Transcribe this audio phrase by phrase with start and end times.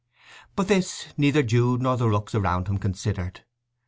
[0.55, 3.43] But this neither Jude nor the rooks around him considered.